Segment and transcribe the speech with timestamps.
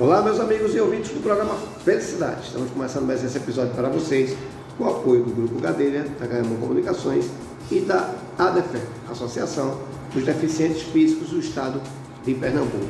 [0.00, 2.46] Olá, meus amigos e ouvintes do programa Felicidade.
[2.46, 4.34] Estamos começando mais esse episódio para vocês
[4.78, 7.26] com o apoio do Grupo Gadelha, da Gaemon Comunicações
[7.70, 8.78] e da ADEFE,
[9.10, 9.78] Associação
[10.14, 11.80] dos Deficientes Físicos do Estado
[12.24, 12.88] de Pernambuco.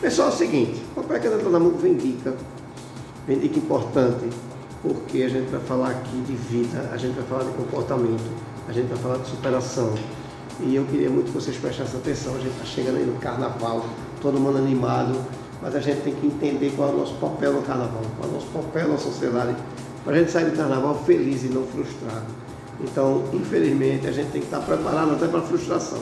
[0.00, 2.34] Pessoal, é o seguinte, o Papai Caneta Pernambuco vem dica,
[3.26, 4.28] vem dica importante,
[4.82, 8.30] porque a gente vai falar aqui de vida, a gente vai falar de comportamento,
[8.68, 9.94] a gente vai falar de superação.
[10.60, 13.86] E eu queria muito que vocês prestassem atenção, a gente está chegando aí no carnaval,
[14.20, 15.18] todo mundo animado,
[15.62, 18.32] mas a gente tem que entender qual é o nosso papel no carnaval, qual é
[18.32, 19.56] o nosso papel na sociedade,
[20.04, 22.26] para a gente sair do carnaval feliz e não frustrado.
[22.80, 26.00] Então, infelizmente, a gente tem que estar preparado até para a frustração.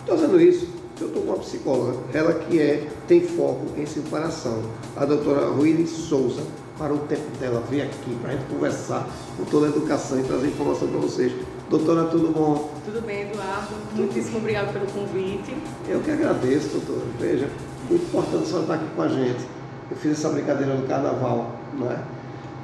[0.00, 0.68] Estou dizendo isso,
[1.00, 4.62] eu estou com uma psicóloga, ela que é, tem foco em superação,
[4.96, 6.42] a doutora Ruíli Souza,
[6.78, 10.22] para o tempo dela vir aqui, para a gente conversar com toda a educação e
[10.24, 11.32] trazer informação para vocês.
[11.68, 12.70] Doutora, tudo bom?
[12.84, 13.74] Tudo bem, Eduardo.
[13.96, 15.56] Muitíssimo obrigado pelo convite.
[15.88, 17.06] Eu que agradeço, doutora.
[17.18, 17.48] Veja,
[17.90, 19.44] muito importante a senhora estar aqui com a gente.
[19.90, 21.98] Eu fiz essa brincadeira no carnaval, não é?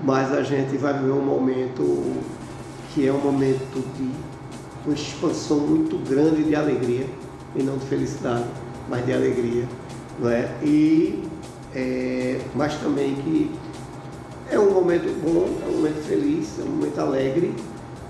[0.05, 2.23] Mas a gente vai viver um momento
[2.95, 4.09] que é um momento de
[4.87, 7.07] uma expansão muito grande de alegria,
[7.57, 8.45] e não de felicidade,
[8.89, 9.65] mas de alegria,
[10.19, 10.49] não é?
[10.63, 11.23] E,
[11.75, 13.51] é, mas também que
[14.51, 17.55] é um momento bom, é um momento feliz, é um momento alegre,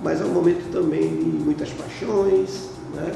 [0.02, 3.12] mas é um momento também de muitas paixões, né?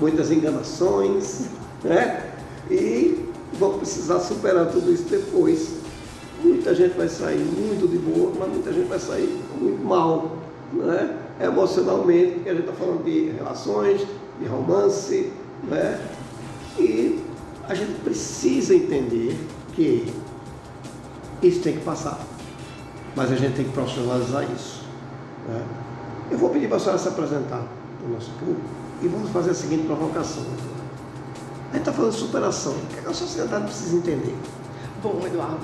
[0.00, 1.46] muitas enganações,
[1.84, 2.32] né?
[2.70, 3.26] e
[3.58, 5.80] vão precisar superar tudo isso depois.
[6.42, 10.38] Muita gente vai sair muito de boa, mas muita gente vai sair muito mal,
[10.72, 11.18] né?
[11.40, 14.06] emocionalmente, porque a gente está falando de relações,
[14.40, 15.30] de romance,
[15.64, 16.00] né?
[16.78, 17.20] e
[17.68, 19.36] a gente precisa entender
[19.74, 20.10] que
[21.42, 22.18] isso tem que passar,
[23.14, 24.84] mas a gente tem que profissionalizar isso.
[25.46, 25.62] Né?
[26.30, 27.66] Eu vou pedir para a senhora se apresentar
[27.98, 28.60] para o nosso público
[29.02, 30.44] e vamos fazer a seguinte provocação.
[31.70, 32.72] A gente está falando de superação.
[32.72, 34.36] O que, é que a sociedade precisa entender?
[35.02, 35.60] Bom, Eduardo,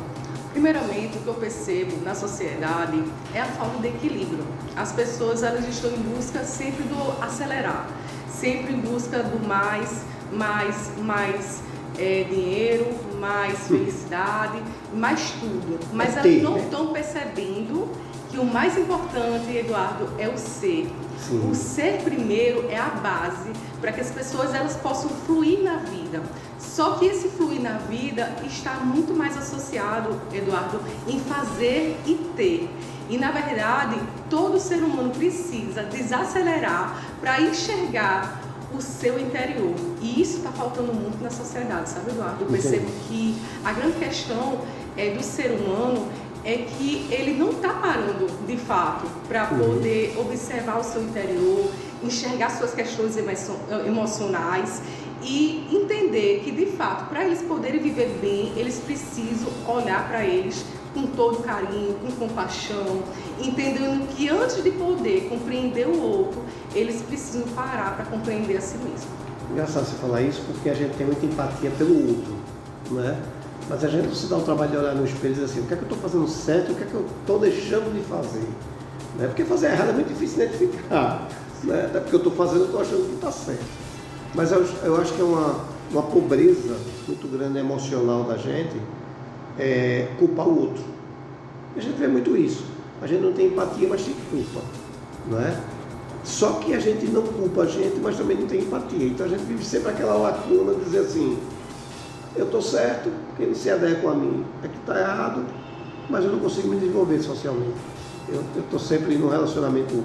[0.52, 4.44] primeiramente o que eu percebo na sociedade é a falta de equilíbrio.
[4.74, 7.88] As pessoas elas estão em busca sempre do acelerar,
[8.28, 10.02] sempre em busca do mais,
[10.32, 11.60] mais, mais
[11.98, 12.86] é, dinheiro,
[13.20, 14.62] mais felicidade,
[14.94, 15.78] mais tudo.
[15.92, 16.92] Mas é elas não estão né?
[16.94, 17.88] percebendo
[18.30, 20.90] que o mais importante, Eduardo, é o ser.
[21.18, 21.50] Sim.
[21.50, 23.50] O ser primeiro é a base
[23.80, 26.22] para que as pessoas elas possam fluir na vida.
[26.58, 32.70] Só que esse fluir na vida está muito mais associado, Eduardo, em fazer e ter.
[33.08, 33.96] E na verdade,
[34.28, 38.42] todo ser humano precisa desacelerar para enxergar
[38.74, 39.74] o seu interior.
[40.02, 42.44] E isso está faltando muito na sociedade, sabe, Eduardo?
[42.44, 44.60] Eu percebo que a grande questão
[44.96, 46.08] é do ser humano
[46.46, 49.58] é que ele não está parando de fato para uhum.
[49.58, 50.26] poder uhum.
[50.26, 51.68] observar o seu interior,
[52.00, 53.16] enxergar suas questões
[53.84, 54.80] emocionais
[55.20, 60.64] e entender que de fato, para eles poderem viver bem, eles precisam olhar para eles
[60.94, 63.02] com todo carinho, com compaixão,
[63.42, 68.78] entendendo que antes de poder compreender o outro, eles precisam parar para compreender a si
[68.78, 69.10] mesmo.
[69.50, 72.36] Engraçado você falar isso porque a gente tem muita empatia pelo outro,
[72.90, 73.16] não é?
[73.68, 75.66] Mas a gente se dá o trabalho de olhar no espelho e dizer assim, o
[75.66, 78.00] que é que eu estou fazendo certo o que é que eu estou deixando de
[78.04, 78.46] fazer.
[79.18, 79.26] Né?
[79.26, 81.28] Porque fazer errado é muito difícil identificar.
[81.64, 81.86] Né?
[81.86, 83.64] Até porque eu estou fazendo, eu estou achando que está certo.
[84.34, 86.76] Mas eu, eu, acho que é uma, uma pobreza
[87.08, 88.80] muito grande emocional da gente
[89.58, 90.84] é, culpar o outro.
[91.76, 92.64] A gente vê muito isso.
[93.02, 94.60] A gente não tem empatia, mas tem culpa.
[95.28, 95.58] Não é?
[96.24, 99.06] Só que a gente não culpa a gente, mas também não tem empatia.
[99.06, 101.38] Então a gente vive sempre aquela lacuna de dizer assim,
[102.36, 105.44] eu estou certo, quem se adequa a mim é que está errado,
[106.08, 107.74] mas eu não consigo me desenvolver socialmente.
[108.28, 110.04] Eu estou sempre num relacionamento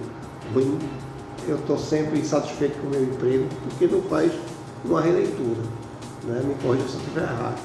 [0.54, 0.78] ruim,
[1.48, 4.32] eu estou sempre insatisfeito com o meu emprego, porque não faz
[4.86, 5.62] uma releitura.
[6.24, 6.42] Né?
[6.46, 7.60] Me corrija se eu estiver errado.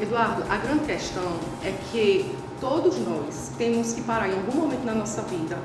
[0.00, 4.94] Eduardo, a grande questão é que todos nós temos que parar em algum momento na
[4.94, 5.58] nossa vida,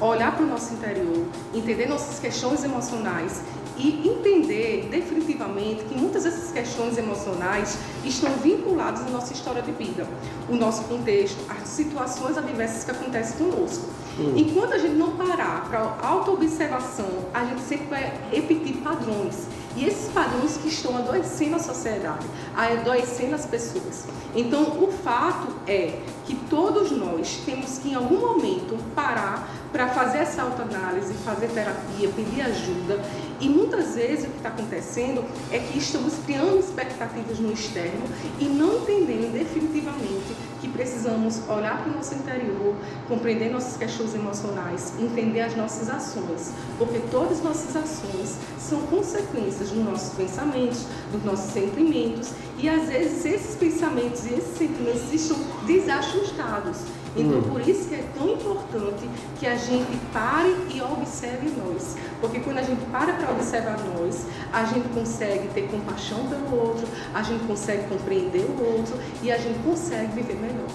[0.00, 3.42] olhar para o nosso interior, entender nossas questões emocionais
[3.78, 10.06] e entender definitivamente que muitas dessas questões emocionais estão vinculadas à nossa história de vida,
[10.48, 13.86] o nosso contexto, as situações adversas que acontecem conosco.
[14.18, 14.32] Hum.
[14.36, 19.46] Enquanto a gente não parar para autoobservação, a gente sempre vai repetir padrões.
[19.76, 22.26] E esses padrões que estão adoecendo a sociedade,
[22.56, 24.06] adoecendo as pessoas.
[24.34, 30.18] Então, o fato é que todos nós temos que, em algum momento, parar para fazer
[30.18, 33.00] essa autoanálise, fazer terapia, pedir ajuda.
[33.40, 38.04] E muitas vezes o que está acontecendo é que estamos criando expectativas no externo
[38.40, 42.74] e não entendendo definitivamente que precisamos olhar para o nosso interior,
[43.06, 49.70] compreender nossas questões emocionais, entender as nossas ações, porque todas as nossas ações são consequências
[49.70, 55.38] dos nossos pensamentos, dos nossos sentimentos e às vezes esses pensamentos e esses sentimentos estão
[55.64, 56.78] desajustados.
[57.18, 57.42] Então, hum.
[57.42, 61.96] por isso que é tão importante que a gente pare e observe nós.
[62.20, 66.86] Porque quando a gente para para observar nós, a gente consegue ter compaixão pelo outro,
[67.12, 70.68] a gente consegue compreender o outro e a gente consegue viver melhor.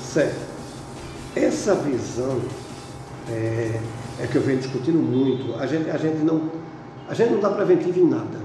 [0.00, 0.40] Certo.
[1.36, 2.40] Essa visão
[3.28, 3.80] é,
[4.20, 5.58] é que eu venho discutindo muito.
[5.58, 6.50] A gente, a gente não,
[7.08, 8.40] a gente não dá preventivo em nada.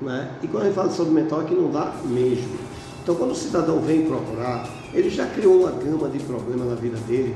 [0.00, 0.30] Né?
[0.42, 2.58] E quando a gente fala de saúde mental, é que não dá mesmo.
[3.02, 6.98] Então, quando o cidadão vem procurar, ele já criou uma gama de problemas na vida
[7.06, 7.34] dele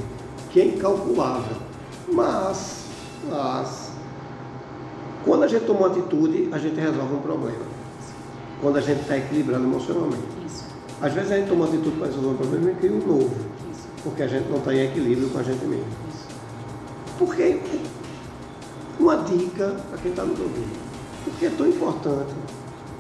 [0.50, 1.56] que é incalculável.
[2.12, 2.85] Mas,
[3.29, 3.91] mas,
[5.25, 7.64] quando a gente toma uma atitude, a gente resolve um problema.
[8.61, 10.23] Quando a gente está equilibrado emocionalmente.
[10.47, 10.64] Isso.
[11.00, 13.35] Às vezes a gente toma uma atitude para resolver um problema e cria um novo.
[13.70, 13.88] Isso.
[14.03, 15.87] Porque a gente não está em equilíbrio com a gente mesmo.
[16.08, 16.26] Isso.
[17.19, 17.61] Porque
[18.99, 20.87] uma dica para quem está nos ouvindo.
[21.25, 22.32] Porque é tão importante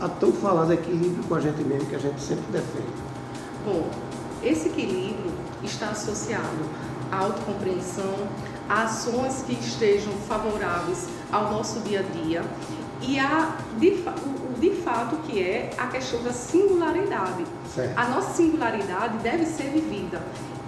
[0.00, 2.86] a tão falado equilíbrio com a gente mesmo que a gente sempre defende.
[3.64, 3.88] Bom,
[4.46, 5.32] esse equilíbrio
[5.62, 6.70] está associado
[7.10, 8.14] à autocompreensão,
[8.68, 12.44] a ações que estejam favoráveis ao nosso dia a dia
[13.00, 17.44] e a, de, o, de fato que é a questão da singularidade.
[17.74, 17.98] Certo.
[17.98, 20.22] A nossa singularidade deve ser vivida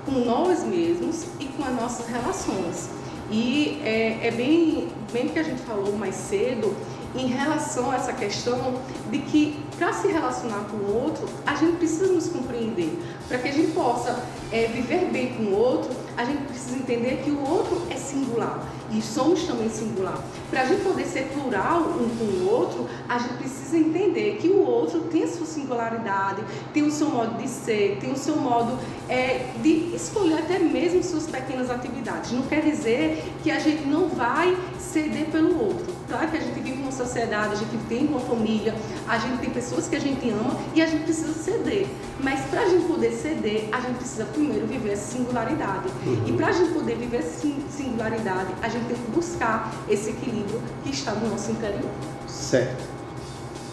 [0.04, 2.90] com nós mesmos e com as nossas relações.
[3.30, 6.75] E é, é bem, bem que a gente falou mais cedo,
[7.14, 8.80] em relação a essa questão
[9.10, 12.98] de que para se relacionar com o outro, a gente precisa nos compreender.
[13.26, 14.22] Para que a gente possa
[14.52, 18.69] é, viver bem com o outro, a gente precisa entender que o outro é singular
[18.91, 20.20] e somos também singular.
[20.50, 24.49] Para a gente poder ser plural um com o outro, a gente precisa entender que
[24.49, 26.43] o outro tem a sua singularidade,
[26.75, 28.76] tem o seu modo de ser, tem o seu modo
[29.09, 32.32] é, de escolher até mesmo suas pequenas atividades.
[32.32, 35.98] Não quer dizer que a gente não vai ceder pelo outro.
[36.08, 38.75] Claro que a gente vive numa sociedade, a gente tem uma família,
[39.06, 41.87] a gente tem pessoas que a gente ama e a gente precisa ceder.
[42.20, 45.88] Mas para a gente poder ceder, a gente precisa primeiro viver essa singularidade.
[46.06, 46.22] Uhum.
[46.26, 50.62] E para a gente poder viver essa singularidade, a gente tem que buscar esse equilíbrio
[50.82, 51.90] que está no nosso interior.
[52.26, 52.82] Certo.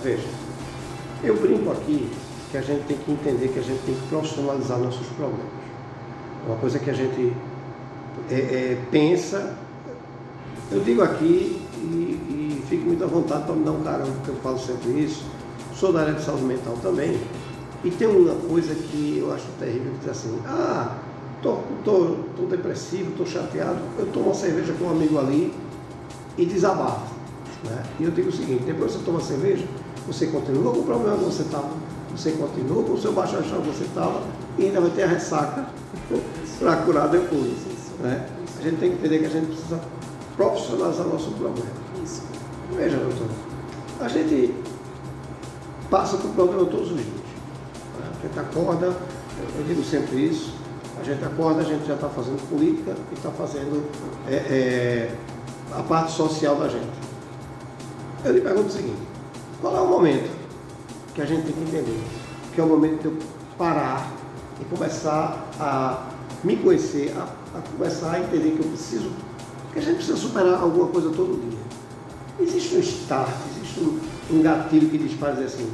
[0.03, 0.27] Veja,
[1.23, 2.11] eu brinco aqui
[2.51, 5.45] que a gente tem que entender que a gente tem que profissionalizar nossos problemas.
[6.45, 7.33] Uma coisa que a gente
[8.29, 9.57] é, é, pensa,
[10.71, 12.14] eu digo aqui e,
[12.65, 15.23] e fico muito à vontade para me dar um caramba, porque eu falo sempre isso.
[15.75, 17.19] Sou da área de saúde mental também.
[17.83, 20.97] E tem uma coisa que eu acho terrível, que diz assim, ah,
[21.41, 25.53] tô, tô, tô depressivo, tô chateado, eu tomo uma cerveja com um amigo ali
[26.37, 27.13] e desabafo.
[27.63, 27.83] Né?
[27.99, 29.65] E eu digo o seguinte, depois você toma cerveja,
[30.07, 31.69] você continua com o problema que você estava,
[32.15, 34.21] você continua com o seu baixo astral que você estava
[34.57, 35.67] e ainda vai ter a ressaca
[36.59, 37.53] para curar depois.
[37.99, 38.27] Né?
[38.59, 39.79] A gente tem que entender que a gente precisa
[40.35, 41.67] profissionalizar nosso problema.
[42.03, 42.23] Isso.
[42.75, 43.27] Veja, doutor,
[44.01, 44.53] a gente
[45.89, 47.25] passa por problema todos os dias.
[47.99, 50.53] A gente acorda, eu digo sempre isso,
[50.99, 53.83] a gente acorda, a gente já está fazendo política e está fazendo
[54.27, 55.15] é, é,
[55.71, 57.05] a parte social da gente.
[58.23, 59.01] Eu lhe pergunto o seguinte,
[59.61, 60.29] qual é o momento
[61.13, 62.03] que a gente tem que entender?
[62.53, 63.17] Que é o momento de eu
[63.57, 64.11] parar
[64.59, 66.07] e começar a
[66.43, 69.11] me conhecer, a, a começar a entender que eu preciso
[69.75, 71.59] porque a gente precisa superar alguma coisa todo dia.
[72.39, 73.99] Existe um start, existe um,
[74.31, 75.71] um gatilho que dispara assim,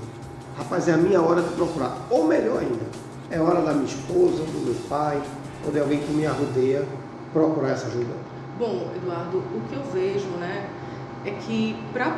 [0.57, 1.97] rapaz, é a minha hora de procurar.
[2.09, 2.85] Ou melhor ainda,
[3.29, 5.21] é hora da minha esposa, do meu pai,
[5.65, 6.85] ou de alguém que me arrodeia
[7.33, 8.13] procurar essa ajuda.
[8.59, 10.69] Bom, Eduardo, o que eu vejo, né,
[11.25, 12.09] é que para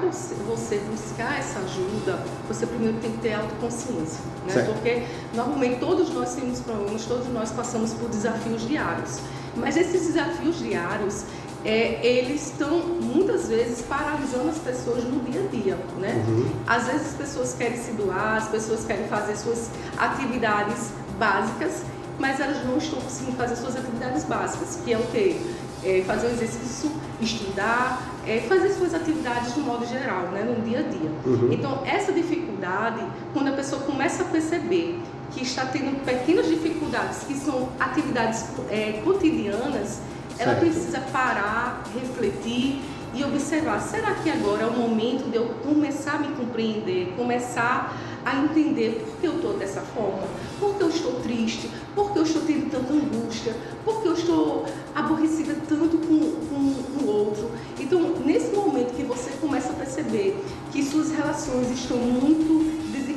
[0.48, 4.64] você buscar essa ajuda, você primeiro tem que ter autoconsciência, né?
[4.64, 5.04] Porque
[5.34, 9.20] normalmente todos nós temos problemas, todos nós passamos por desafios diários.
[9.56, 11.26] Mas esses desafios diários,
[11.66, 16.24] é, eles estão muitas vezes paralisando as pessoas no dia a dia, né?
[16.28, 16.52] Uhum.
[16.68, 21.84] Às vezes as pessoas querem se doar, as pessoas querem fazer suas atividades básicas,
[22.20, 25.38] mas elas não estão conseguindo fazer suas atividades básicas, que é o quê?
[25.86, 30.44] É fazer o exercício, estudar, é fazer suas atividades no modo geral, né?
[30.44, 31.12] no dia a dia.
[31.26, 31.52] Uhum.
[31.52, 35.02] Então, essa dificuldade, quando a pessoa começa a perceber
[35.32, 40.00] que está tendo pequenas dificuldades, que são atividades é, cotidianas,
[40.40, 42.82] ela precisa parar, refletir
[43.14, 47.96] e observar: será que agora é o momento de eu começar a me compreender, começar
[48.26, 50.24] a entender por que eu estou dessa forma,
[50.60, 54.14] por que eu estou triste, por que eu estou tendo tanta angústia, por que eu
[54.14, 57.52] estou aborrecida tanto com, com o outro.
[57.80, 63.13] Então, nesse momento que você começa a perceber que suas relações estão muito desequilibradas,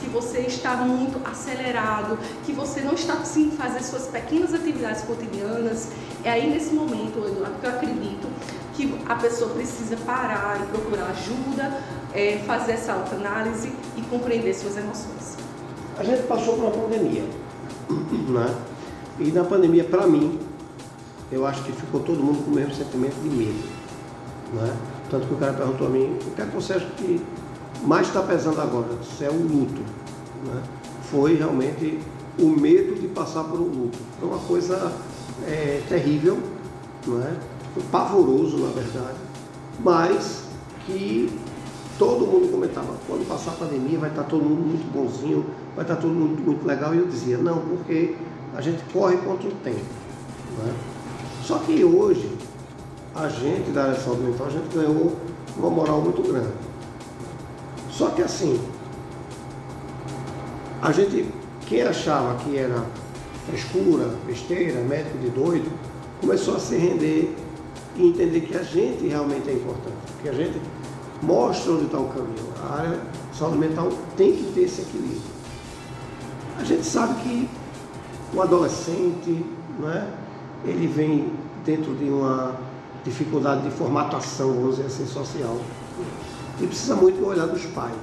[0.00, 5.90] que você está muito acelerado, que você não está conseguindo fazer suas pequenas atividades cotidianas,
[6.24, 8.28] é aí nesse momento, Eduardo, que eu acredito
[8.74, 11.80] que a pessoa precisa parar e procurar ajuda,
[12.14, 15.36] é, fazer essa autoanálise e compreender suas emoções.
[15.98, 17.24] a gente passou por uma pandemia,
[17.90, 18.54] né?
[19.18, 20.38] E na pandemia, para mim,
[21.30, 23.68] eu acho que ficou todo mundo com o mesmo sentimento de medo,
[24.54, 24.76] né?
[25.10, 27.20] Tanto que o cara perguntou a mim, o que é que você acha que
[27.84, 28.88] mais está pesando agora?
[29.20, 29.80] É o luto,
[30.46, 30.62] né?
[31.10, 31.98] Foi realmente
[32.38, 33.98] o medo de passar por um luto.
[34.18, 34.92] Foi uma coisa
[35.46, 36.38] é, terrível,
[37.08, 37.36] é?
[37.74, 39.18] Foi pavoroso, na verdade,
[39.82, 40.44] mas
[40.86, 41.30] que
[41.98, 45.44] todo mundo comentava, quando passar a pandemia vai estar todo mundo muito bonzinho,
[45.76, 48.16] vai estar todo mundo muito legal, e eu dizia, não, porque
[48.56, 49.84] a gente corre contra o tempo.
[50.66, 50.72] É?
[51.44, 52.30] Só que hoje,
[53.14, 55.16] a gente da área de saúde mental, a gente ganhou
[55.56, 56.52] uma moral muito grande.
[58.00, 58.58] Só que assim,
[60.80, 61.26] a gente,
[61.66, 62.82] quem achava que era
[63.46, 65.70] frescura, besteira, médico de doido,
[66.18, 67.36] começou a se render
[67.96, 70.58] e entender que a gente realmente é importante, que a gente
[71.20, 72.48] mostra onde está o caminho.
[72.64, 75.20] A área de saúde mental tem que ter esse equilíbrio.
[76.58, 77.50] A gente sabe que
[78.34, 79.44] o adolescente,
[79.78, 80.10] né,
[80.64, 81.30] ele vem
[81.66, 82.56] dentro de uma
[83.04, 85.58] dificuldade de formatação, vamos dizer assim, social,
[86.60, 87.94] e precisa muito olhar dos pais.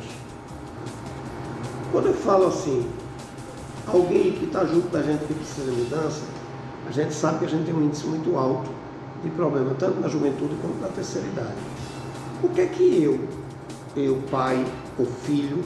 [1.92, 2.88] Quando eu falo assim,
[3.86, 6.22] alguém que está junto da gente que precisa de mudança,
[6.88, 8.70] a gente sabe que a gente tem um índice muito alto
[9.24, 11.56] de problema, tanto na juventude quanto na terceira idade.
[12.44, 13.20] O que é que eu,
[13.96, 14.66] eu, pai
[14.98, 15.64] ou filho,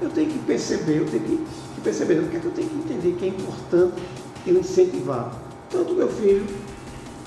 [0.00, 2.68] eu tenho que perceber, eu tenho que, que perceber, o que é que eu tenho
[2.68, 4.02] que entender que é importante
[4.46, 5.32] eu incentivar
[5.70, 6.46] tanto meu filho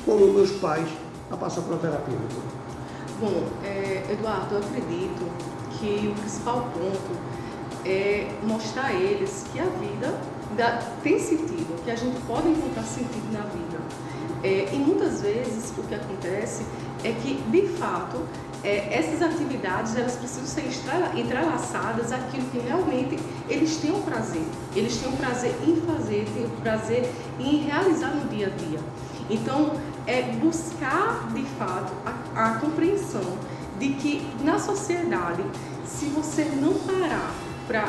[0.05, 0.88] como meus pais
[1.29, 2.17] a passar por uma terapia.
[3.21, 5.31] Bom, é, Eduardo, eu acredito
[5.77, 7.15] que o principal ponto
[7.85, 10.19] é mostrar a eles que a vida
[10.57, 13.77] dá, tem sentido, que a gente pode encontrar sentido na vida.
[14.43, 16.63] É, e muitas vezes o que acontece
[17.03, 18.25] é que, de fato,
[18.63, 20.65] é, essas atividades elas precisam ser
[21.15, 24.45] entrelaçadas àquilo que realmente eles têm um prazer.
[24.75, 27.07] Eles têm um prazer em fazer, têm um prazer
[27.39, 28.79] em realizar no dia a dia.
[29.29, 29.71] Então,
[30.12, 33.38] é buscar de fato a, a compreensão
[33.80, 35.41] de que na sociedade,
[35.86, 37.34] se você não parar
[37.65, 37.86] para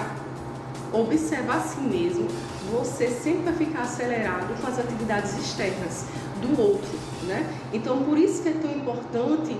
[0.93, 2.29] observar a si mesmo,
[2.71, 6.07] você sempre vai ficar acelerado com as atividades externas
[6.41, 7.45] do outro, né?
[7.73, 9.59] Então, por isso que é tão importante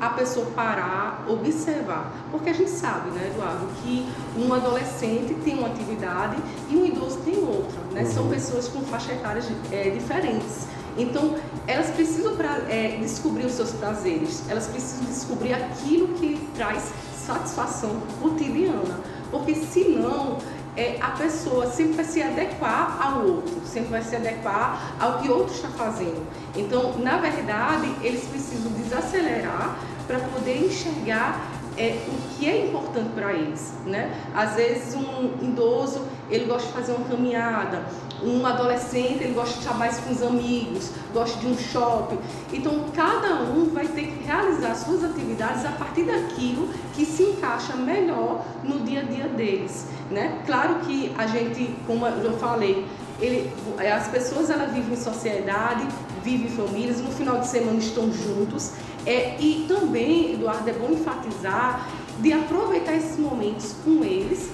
[0.00, 2.12] a pessoa parar, observar.
[2.30, 6.36] Porque a gente sabe, né, Eduardo, que um adolescente tem uma atividade
[6.70, 7.80] e um idoso tem outra.
[7.92, 8.02] Né?
[8.02, 8.12] Uhum.
[8.12, 10.66] São pessoas com faixas etárias é, diferentes.
[10.96, 16.90] Então, elas precisam pra, é, descobrir os seus prazeres, elas precisam descobrir aquilo que traz
[17.26, 18.98] satisfação cotidiana.
[19.30, 20.38] Porque senão
[20.76, 25.28] é, a pessoa sempre vai se adequar ao outro, sempre vai se adequar ao que
[25.28, 26.26] o outro está fazendo.
[26.56, 31.40] Então, na verdade, eles precisam desacelerar para poder enxergar
[31.76, 34.12] é, o que é importante para eles, né?
[34.34, 37.84] Às vezes um idoso ele gosta de fazer uma caminhada,
[38.22, 42.18] um adolescente ele gosta de mais com os amigos, gosta de um shopping.
[42.52, 47.74] Então cada um vai ter que realizar suas atividades a partir daquilo que se encaixa
[47.76, 50.42] melhor no dia a dia deles, né?
[50.46, 52.86] Claro que a gente, como eu falei,
[53.20, 55.86] ele, as pessoas elas vivem em sociedade,
[56.22, 58.72] vivem em famílias, no final de semana estão juntos.
[59.06, 64.50] É, e também, Eduardo, é bom enfatizar de aproveitar esses momentos com eles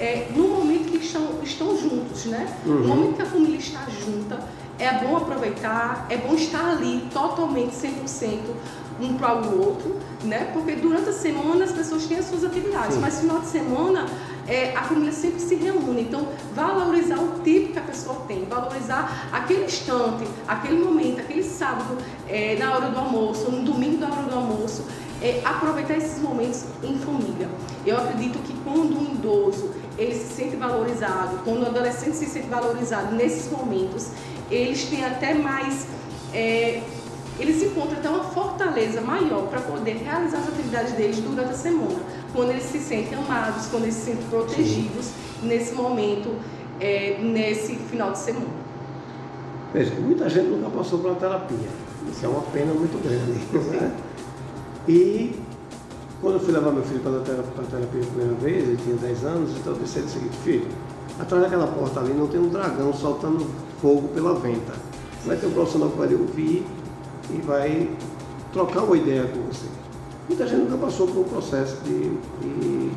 [0.00, 0.67] é, no momento
[0.98, 2.46] que estão, estão juntos, né?
[2.64, 2.74] Uhum.
[2.74, 4.38] No momento que a família está junta,
[4.78, 8.38] é bom aproveitar, é bom estar ali totalmente, 100%
[9.00, 10.50] um para o outro, né?
[10.52, 13.00] Porque durante a semana as pessoas têm as suas atividades, Sim.
[13.00, 14.06] mas final de semana
[14.46, 16.02] é, a família sempre se reúne.
[16.02, 21.96] Então, valorizar o tempo que a pessoa tem, valorizar aquele instante, aquele momento, aquele sábado
[22.26, 24.84] é, na hora do almoço, no domingo na hora do almoço,
[25.22, 27.48] é, aproveitar esses momentos em família.
[27.84, 32.46] Eu acredito que quando um idoso ele se sente valorizado, quando o adolescente se sente
[32.46, 34.08] valorizado nesses momentos,
[34.50, 35.86] eles têm até mais
[36.32, 36.82] é,
[37.38, 42.00] eles encontram até uma fortaleza maior para poder realizar as atividades deles durante a semana,
[42.34, 45.46] quando eles se sentem amados, quando eles se sentem protegidos Sim.
[45.46, 46.34] nesse momento,
[46.80, 48.58] é, nesse final de semana.
[49.72, 51.68] Veja, muita gente nunca passou uma terapia.
[52.10, 53.38] Isso é uma pena muito grande.
[53.76, 53.92] Né?
[54.88, 55.38] E
[56.22, 59.24] quando eu fui levar meu filho para a terapia a primeira vez, ele tinha 10
[59.24, 60.66] anos, então eu disse o seguinte, filho,
[61.20, 63.46] atrás daquela porta ali não tem um dragão soltando
[63.82, 64.72] fogo pela venta.
[65.26, 66.66] Vai ter um profissional que vai ouvir
[67.30, 67.90] e vai
[68.52, 69.66] trocar uma ideia com você.
[70.26, 72.90] Muita gente nunca passou por um processo de, de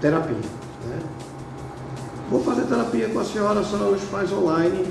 [0.00, 0.34] terapia.
[0.34, 0.98] Né?
[2.30, 4.86] Vou fazer terapia com a senhora, a senhora nos faz online.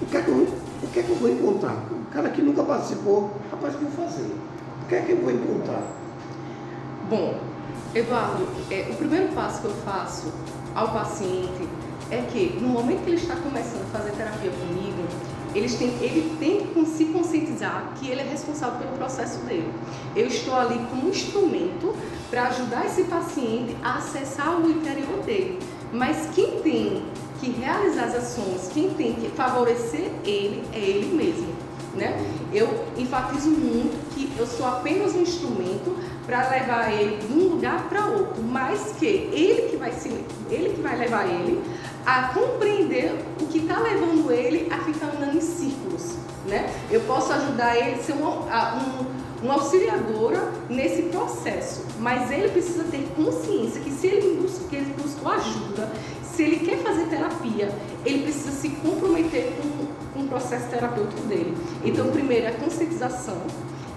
[0.00, 0.48] O que, é que eu,
[0.82, 1.84] o que é que eu vou encontrar?
[1.90, 4.43] O cara que nunca participou, rapaz, o que eu vou fazer?
[4.84, 5.82] O que é que eu vou encontrar?
[7.08, 7.40] Bom,
[7.94, 10.30] Eduardo, é, o primeiro passo que eu faço
[10.74, 11.66] ao paciente
[12.10, 15.08] é que no momento que ele está começando a fazer terapia comigo,
[15.54, 19.72] ele tem que se conscientizar que ele é responsável pelo processo dele.
[20.14, 21.96] Eu estou ali como instrumento
[22.28, 25.60] para ajudar esse paciente a acessar o interior dele.
[25.92, 27.04] Mas quem tem
[27.40, 31.54] que realizar as ações, quem tem que favorecer ele é ele mesmo.
[31.94, 32.18] Né?
[32.54, 37.88] Eu enfatizo muito que eu sou apenas um instrumento para levar ele de um lugar
[37.88, 40.08] para outro, mas que ele que vai se,
[40.48, 41.60] ele que vai levar ele
[42.06, 46.16] a compreender o que está levando ele a ficar andando em círculos.
[46.46, 46.72] Né?
[46.90, 53.08] Eu posso ajudar ele a ser um, um, auxiliadora nesse processo, mas ele precisa ter
[53.16, 55.90] consciência que se ele, busca, que ele buscou ajuda,
[56.22, 57.70] se ele quer fazer terapia,
[58.04, 59.68] ele precisa se comprometer com,
[60.24, 61.56] com o processo terapêutico dele.
[61.84, 63.36] Então, primeiro é a conscientização,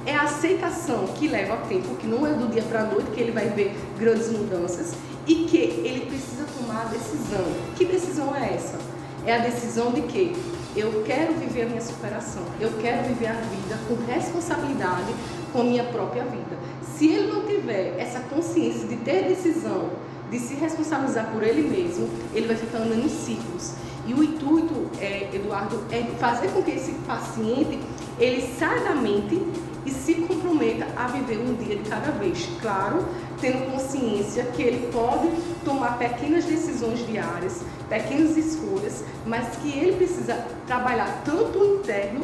[0.06, 3.20] é a aceitação que leva tempo, que não é do dia para a noite que
[3.20, 4.94] ele vai ver grandes mudanças
[5.26, 7.46] e que ele precisa tomar a decisão.
[7.76, 8.78] Que decisão é essa?
[9.26, 10.36] É a decisão de que
[10.76, 15.14] eu quero viver a minha superação, eu quero viver a vida com responsabilidade
[15.52, 16.58] com a minha própria vida.
[16.96, 19.90] Se ele não tiver essa consciência de ter decisão,
[20.30, 23.74] de se responsabilizar por ele mesmo, ele vai ficar andando em ciclos.
[24.08, 27.78] E o intuito, é, Eduardo, é fazer com que esse paciente
[28.18, 29.46] ele saia da mente
[29.86, 32.48] e se comprometa a viver um dia de cada vez.
[32.62, 33.06] Claro,
[33.42, 35.30] tendo consciência que ele pode
[35.64, 42.22] tomar pequenas decisões diárias, pequenas escolhas, mas que ele precisa trabalhar tanto o interno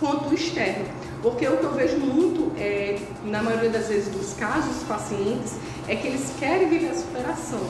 [0.00, 0.86] quanto o externo.
[1.22, 5.54] Porque o que eu vejo muito, é, na maioria das vezes dos casos dos pacientes,
[5.88, 7.60] é que eles querem viver a superação,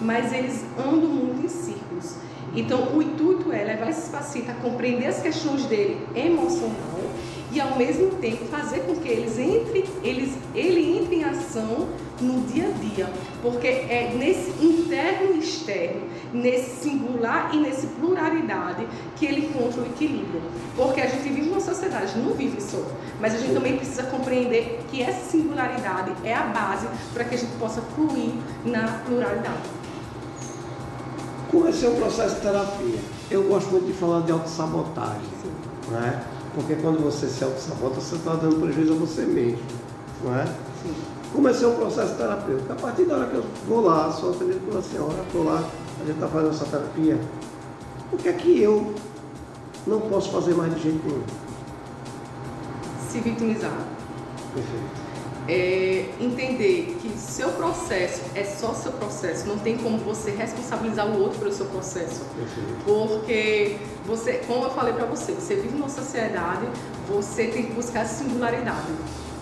[0.00, 2.25] mas eles andam muito em círculos.
[2.56, 6.96] Então, o intuito é levar esses pacientes a compreender as questões dele emocional
[7.52, 11.88] e ao mesmo tempo fazer com que eles entrem, eles, ele entre em ação
[12.20, 13.10] no dia a dia,
[13.42, 18.86] porque é nesse interno e externo, nesse singular e nesse pluralidade
[19.16, 20.40] que ele encontra o equilíbrio.
[20.74, 22.82] Porque a gente vive uma sociedade, não vive só,
[23.20, 27.38] mas a gente também precisa compreender que essa singularidade é a base para que a
[27.38, 28.32] gente possa fluir
[28.64, 29.75] na pluralidade.
[31.52, 32.98] É o processo de terapia?
[33.30, 35.28] Eu gosto muito de falar de autossabotagem,
[35.90, 36.24] né?
[36.54, 39.58] Porque quando você se auto-sabota, você está dando prejuízo a você mesmo.
[40.24, 40.44] Não é?
[40.82, 40.94] Sim.
[41.32, 42.72] Comecei um processo terapêutico.
[42.72, 45.62] A partir da hora que eu vou lá, sou atendido pela senhora, estou lá,
[46.00, 47.20] a gente está fazendo essa terapia,
[48.12, 48.94] o que é que eu
[49.86, 51.22] não posso fazer mais de jeito nenhum?
[53.08, 53.78] Se vitimizar.
[54.54, 55.05] Perfeito
[55.48, 61.20] é, entender que seu processo é só seu processo, não tem como você responsabilizar o
[61.20, 62.22] outro pelo seu processo.
[62.84, 66.66] Porque você, como eu falei para você, você vive numa sociedade,
[67.08, 68.92] você tem que buscar singularidade.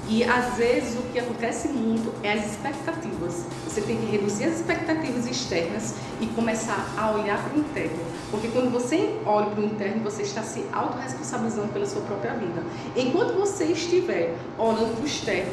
[0.06, 3.46] E às vezes o que acontece muito é as expectativas.
[3.66, 7.98] Você tem que reduzir as expectativas externas e começar a olhar para o interno.
[8.30, 12.62] Porque quando você olha para o interno, você está se autorresponsabilizando pela sua própria vida.
[12.94, 15.52] Enquanto você estiver olhando para o externo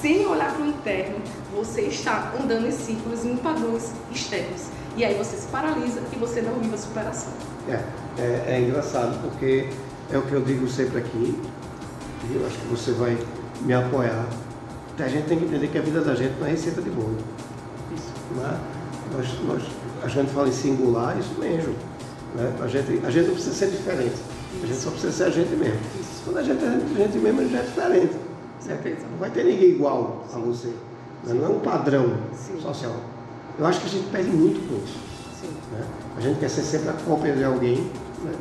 [0.00, 1.16] sem olhar para o interno,
[1.54, 4.68] você está andando em círculos em padrões externos.
[4.96, 7.32] E aí você se paralisa e você não vive a superação.
[7.68, 7.80] É,
[8.18, 9.68] é, é engraçado porque
[10.12, 11.38] é o que eu digo sempre aqui,
[12.30, 13.16] e eu acho que você vai
[13.60, 14.26] me apoiar.
[14.98, 17.18] A gente tem que entender que a vida da gente não é receita de bolo.
[17.94, 18.12] Isso.
[18.36, 18.58] Né?
[19.12, 19.62] Nós, nós,
[20.02, 21.74] a gente fala em singular, isso mesmo.
[22.34, 22.52] Né?
[22.62, 24.16] A, gente, a gente não precisa ser diferente.
[24.62, 25.78] A gente só precisa ser a gente mesmo.
[26.24, 28.25] Quando a gente é a gente mesmo, a gente é diferente.
[28.66, 29.06] Certeza.
[29.10, 30.72] Não vai ter ninguém igual a você.
[31.24, 32.60] Não é um padrão Sim.
[32.60, 32.94] social.
[33.58, 34.98] Eu acho que a gente perde muito com isso.
[35.72, 35.86] Né?
[36.16, 37.90] A gente quer ser sempre a cópia de alguém.
[38.22, 38.32] Né?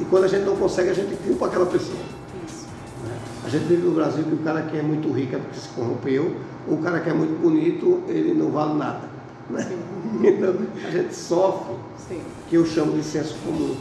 [0.00, 1.98] E quando a gente não consegue, a gente culpa aquela pessoa.
[1.98, 3.18] Né?
[3.44, 5.68] A gente vive no Brasil que o cara que é muito rico é porque se
[5.68, 6.36] corrompeu,
[6.68, 9.08] ou o cara que é muito bonito, ele não vale nada.
[9.50, 9.68] Né?
[10.22, 10.54] Então,
[10.86, 12.20] a gente sofre, Sim.
[12.48, 13.74] que eu chamo de senso comum.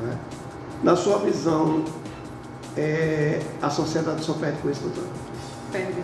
[0.00, 0.18] Né?
[0.84, 1.84] Na sua visão,
[2.76, 5.04] é, a sociedade só perde com isso, doutor?
[5.70, 6.02] Perde.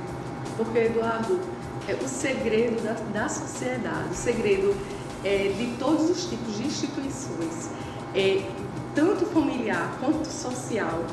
[0.57, 1.41] Porque, Eduardo,
[1.89, 4.77] é o segredo da, da sociedade, o segredo
[5.25, 7.71] é, de todos os tipos de instituições,
[8.15, 8.43] é,
[8.95, 11.05] tanto familiar quanto social,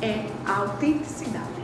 [0.00, 1.62] é a autenticidade.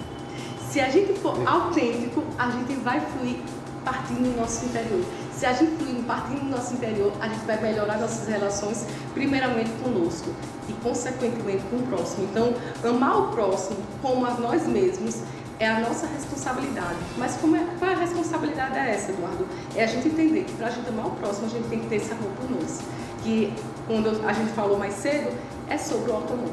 [0.71, 3.39] Se a gente for autêntico, a gente vai fluir
[3.85, 5.05] partindo do nosso interior.
[5.39, 9.71] Se a gente fluir partindo do nosso interior, a gente vai melhorar nossas relações, primeiramente
[9.85, 10.31] conosco
[10.69, 12.25] e, consequentemente, com o próximo.
[12.25, 15.19] Então, amar o próximo como a nós mesmos
[15.61, 16.97] é a nossa responsabilidade.
[17.17, 19.47] Mas como é, qual é a responsabilidade é essa, Eduardo?
[19.77, 21.87] É a gente entender que para a gente amar o próximo, a gente tem que
[21.87, 22.81] ter esse amor por nós.
[23.23, 23.55] Que,
[23.87, 25.33] quando a gente falou mais cedo,
[25.71, 26.51] é sobre o auto-amor.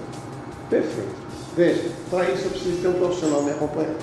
[0.69, 1.15] Perfeito.
[1.55, 3.97] Veja, para isso eu preciso ter um profissional me acompanhando.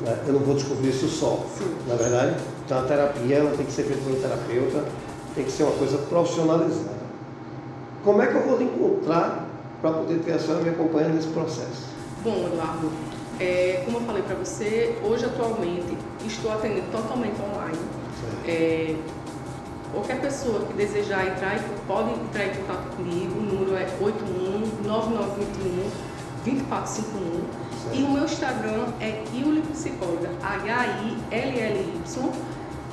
[0.00, 0.18] Né?
[0.26, 1.44] Eu não vou descobrir isso só.
[1.58, 1.74] Sim.
[1.88, 4.84] Na verdade, então a terapia ela tem que ser feita por um terapeuta
[5.34, 7.04] tem que ser uma coisa profissionalizada.
[8.04, 9.46] Como é que eu vou lhe encontrar
[9.80, 11.88] para poder ter a senhora me acompanhando nesse processo?
[12.22, 12.90] Bom, Eduardo,
[13.40, 17.78] é, como eu falei para você, hoje atualmente estou atendendo totalmente online.
[18.46, 18.94] É,
[19.92, 23.38] qualquer pessoa que desejar entrar, pode entrar em contato comigo.
[23.38, 26.13] O número é 81 9921
[26.44, 27.64] 2451.
[27.92, 32.04] E o meu Instagram é Iuli Psicóloga, H-I-L-L-Y.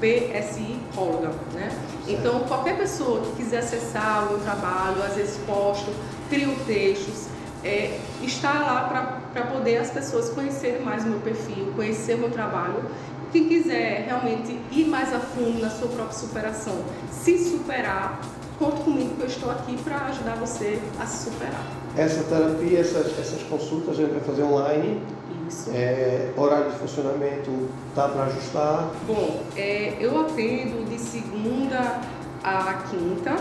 [0.01, 1.69] PSI Psicóloga, né?
[2.07, 5.91] Então, qualquer pessoa que quiser acessar o meu trabalho, às vezes posto,
[6.27, 7.27] crio textos,
[7.63, 12.31] é, está lá para poder as pessoas conhecerem mais o meu perfil, conhecer o meu
[12.31, 12.83] trabalho.
[13.31, 18.19] Quem quiser realmente ir mais a fundo na sua própria superação, se superar,
[18.61, 21.65] conte comigo que eu estou aqui para ajudar você a se superar.
[21.97, 25.01] Essa terapia, essas, essas consultas a gente vai fazer online.
[25.49, 25.71] Isso.
[25.73, 27.51] É, horário de funcionamento
[27.95, 28.91] tá para ajustar?
[29.07, 31.99] Bom, é, eu atendo de segunda
[32.43, 33.35] a quinta,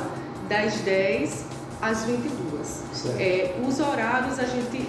[0.48, 1.44] das 10
[1.80, 2.82] às 22.
[3.18, 4.88] É, os horários a gente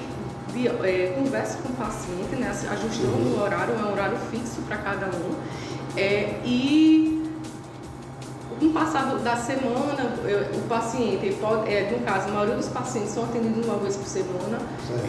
[0.54, 3.38] de, é, conversa com o paciente, né, ajustando uhum.
[3.38, 5.36] o horário, é um horário fixo para cada um.
[5.96, 7.21] É, e
[8.62, 13.12] no passado da semana, eu, o paciente pode, é, no caso, a maioria dos pacientes
[13.12, 14.60] são atendidos uma vez por semana,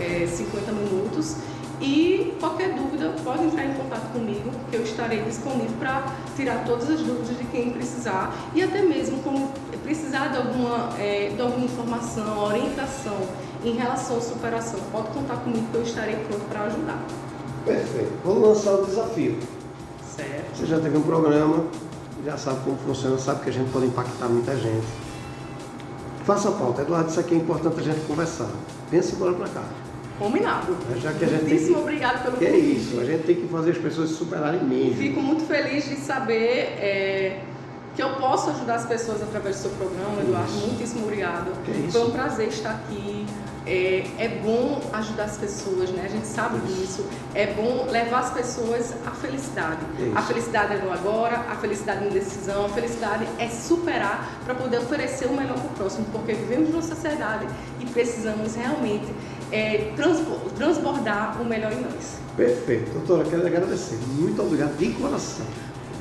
[0.00, 1.36] é, 50 minutos.
[1.80, 6.04] E qualquer dúvida, pode entrar em contato comigo, que eu estarei disponível para
[6.36, 9.50] tirar todas as dúvidas de quem precisar e até mesmo como
[9.82, 13.16] precisar de alguma, é, de alguma informação, orientação
[13.64, 14.78] em relação à superação.
[14.92, 17.02] Pode contar comigo que eu estarei pronto para ajudar.
[17.64, 18.12] Perfeito.
[18.24, 19.38] Vamos lançar o desafio.
[20.16, 20.56] Certo.
[20.56, 21.64] Você já teve um programa,
[22.24, 24.86] já sabe como funciona, sabe que a gente pode impactar muita gente.
[26.24, 26.82] Faça a pauta.
[26.82, 28.48] Eduardo, isso aqui é importante a gente conversar.
[28.90, 29.64] Pense agora para cá.
[30.18, 30.76] Combinado.
[30.94, 31.80] É, já que a gente Muitíssimo que...
[31.80, 32.64] obrigado pelo que convite.
[32.64, 34.94] é isso, a gente tem que fazer as pessoas se superarem mesmo.
[34.96, 37.40] Fico muito feliz de saber é,
[37.94, 40.48] que eu posso ajudar as pessoas através do seu programa, Eduardo.
[40.50, 40.66] Isso.
[40.66, 41.62] Muitíssimo obrigado.
[41.64, 41.92] Que isso.
[41.92, 43.26] Foi um prazer estar aqui.
[43.64, 46.02] É, é, bom ajudar as pessoas, né?
[46.04, 47.02] A gente sabe isso.
[47.02, 47.06] disso.
[47.32, 49.78] É bom levar as pessoas à felicidade.
[50.00, 50.18] Isso.
[50.18, 54.56] A felicidade é no agora, a felicidade é na decisão, a felicidade é superar para
[54.56, 57.46] poder oferecer o melhor para o próximo, porque vivemos numa sociedade
[57.78, 59.06] e precisamos realmente
[59.52, 59.92] é,
[60.56, 62.18] transbordar o melhor em nós.
[62.36, 62.90] Perfeito.
[62.92, 63.98] Doutora, quero agradecer.
[64.08, 65.46] Muito obrigado de coração.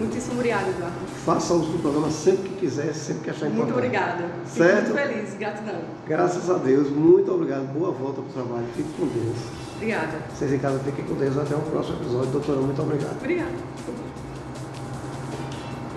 [0.02, 0.96] Muitíssimo obrigada, Eduardo.
[1.26, 3.72] Faça uso do programa sempre que quiser, sempre que achar importante.
[3.72, 4.26] Muito obrigada.
[4.46, 4.86] Certo?
[4.86, 5.82] Fico muito feliz, gratidão.
[6.08, 7.72] Graças a Deus, muito obrigado.
[7.74, 8.66] Boa volta para o trabalho.
[8.76, 9.38] Fique com Deus.
[9.76, 10.18] Obrigada.
[10.34, 11.38] Vocês em casa fiquem com Deus.
[11.38, 12.32] Até o próximo episódio.
[12.32, 13.18] Doutora, muito obrigado.
[13.18, 14.11] Obrigada.